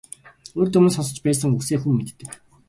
[0.59, 2.29] Урьд өмнө нь сонсож байсан үгсээ хүн мэддэг.